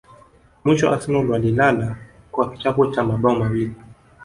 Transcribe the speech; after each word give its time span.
Mwisho 0.63 0.89
Arsenal 0.89 1.29
walilala 1.29 1.95
kwa 2.31 2.51
kichapo 2.51 2.85
cha 2.87 3.03
mabao 3.03 3.35
mawili 3.35 3.75